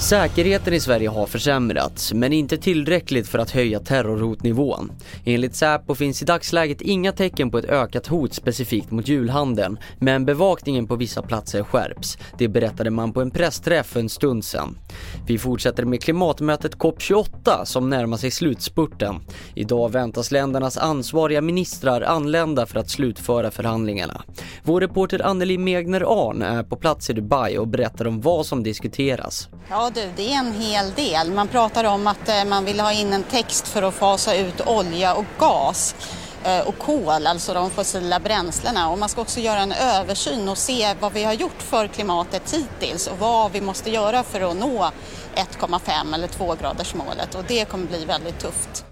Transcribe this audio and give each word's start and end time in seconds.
Säkerheten 0.00 0.74
i 0.74 0.80
Sverige 0.80 1.08
har 1.08 1.26
försämrats, 1.26 2.12
men 2.12 2.32
inte 2.32 2.56
tillräckligt 2.56 3.28
för 3.28 3.38
att 3.38 3.50
höja 3.50 3.80
terrorhotnivån. 3.80 4.92
Enligt 5.24 5.54
Säpo 5.54 5.94
finns 5.94 6.22
i 6.22 6.24
dagsläget 6.24 6.80
inga 6.80 7.12
tecken 7.12 7.50
på 7.50 7.58
ett 7.58 7.64
ökat 7.64 8.06
hot 8.06 8.34
specifikt 8.34 8.90
mot 8.90 9.08
julhandeln, 9.08 9.78
men 9.98 10.24
bevakningen 10.24 10.86
på 10.86 10.96
vissa 10.96 11.22
platser 11.22 11.62
skärps. 11.62 12.18
Det 12.38 12.48
berättade 12.48 12.90
man 12.90 13.12
på 13.12 13.20
en 13.20 13.30
pressträff 13.30 13.86
för 13.86 14.00
en 14.00 14.08
stund 14.08 14.44
sedan. 14.44 14.78
Vi 15.26 15.38
fortsätter 15.38 15.84
med 15.84 16.02
klimatmötet 16.02 16.76
COP28 16.76 17.64
som 17.64 17.90
närmar 17.90 18.16
sig 18.16 18.30
slutspurten. 18.30 19.14
Idag 19.54 19.92
väntas 19.92 20.30
ländernas 20.30 20.76
ansvariga 20.76 21.40
ministrar 21.40 22.00
anlända 22.00 22.66
för 22.66 22.78
att 22.78 22.90
slutföra 22.90 23.50
förhandlingarna. 23.50 24.22
Vår 24.62 24.80
reporter 24.80 25.26
Anneli 25.26 25.58
Megner 25.58 26.28
Arn 26.28 26.42
är 26.42 26.62
på 26.62 26.76
plats 26.76 27.10
i 27.10 27.12
Dubai 27.12 27.58
och 27.58 27.68
berättar 27.68 28.06
om 28.06 28.20
vad 28.20 28.46
som 28.46 28.62
diskuteras. 28.62 29.48
Ja 29.70 29.89
du, 29.94 30.10
det 30.16 30.32
är 30.32 30.38
en 30.38 30.52
hel 30.52 30.92
del. 30.92 31.30
Man 31.32 31.48
pratar 31.48 31.84
om 31.84 32.06
att 32.06 32.28
eh, 32.28 32.44
man 32.44 32.64
vill 32.64 32.80
ha 32.80 32.92
in 32.92 33.12
en 33.12 33.22
text 33.22 33.68
för 33.68 33.82
att 33.82 33.94
fasa 33.94 34.34
ut 34.34 34.60
olja 34.66 35.14
och 35.14 35.24
gas 35.38 35.94
eh, 36.44 36.60
och 36.60 36.78
kol, 36.78 37.26
alltså 37.26 37.54
de 37.54 37.70
fossila 37.70 38.20
bränslena. 38.20 38.90
Och 38.90 38.98
man 38.98 39.08
ska 39.08 39.20
också 39.20 39.40
göra 39.40 39.60
en 39.60 39.72
översyn 39.72 40.48
och 40.48 40.58
se 40.58 40.94
vad 41.00 41.12
vi 41.12 41.24
har 41.24 41.32
gjort 41.32 41.62
för 41.62 41.86
klimatet 41.86 42.54
hittills 42.54 43.06
och 43.06 43.18
vad 43.18 43.52
vi 43.52 43.60
måste 43.60 43.90
göra 43.90 44.22
för 44.22 44.50
att 44.50 44.56
nå 44.56 44.90
1,5 45.34 46.14
eller 46.14 46.28
2-gradersmålet. 46.28 47.34
och 47.34 47.44
det 47.48 47.64
kommer 47.64 47.86
bli 47.86 48.04
väldigt 48.04 48.38
tufft. 48.38 48.89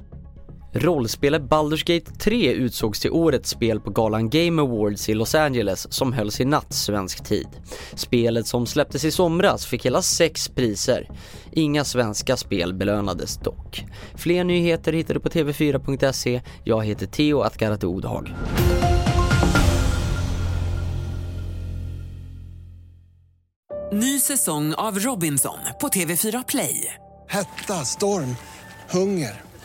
Rollspelet 0.72 1.42
Baldur's 1.42 1.84
Gate 1.84 2.10
3 2.18 2.52
utsågs 2.52 3.00
till 3.00 3.10
årets 3.10 3.50
spel 3.50 3.80
på 3.80 3.90
galan 3.90 4.30
Game 4.30 4.62
Awards 4.62 5.08
i 5.08 5.14
Los 5.14 5.34
Angeles 5.34 5.92
som 5.92 6.12
hölls 6.12 6.40
i 6.40 6.44
natt 6.44 6.72
svensk 6.72 7.24
tid. 7.24 7.48
Spelet 7.94 8.46
som 8.46 8.66
släpptes 8.66 9.04
i 9.04 9.10
somras 9.10 9.66
fick 9.66 9.86
hela 9.86 10.02
sex 10.02 10.48
priser. 10.48 11.08
Inga 11.52 11.84
svenska 11.84 12.36
spel 12.36 12.74
belönades 12.74 13.36
dock. 13.36 13.84
Fler 14.14 14.44
nyheter 14.44 14.92
hittar 14.92 15.14
du 15.14 15.20
på 15.20 15.28
tv4.se. 15.28 16.42
Jag 16.64 16.84
heter 16.84 17.06
Theo 17.06 17.40
Atgarat 17.40 17.84
Odhag. 17.84 18.34
Ny 23.92 24.20
säsong 24.20 24.74
av 24.74 24.98
Robinson 24.98 25.58
på 25.80 25.88
TV4 25.88 26.44
Play. 26.48 26.94
Hetta, 27.28 27.74
storm, 27.74 28.36
hunger. 28.90 29.47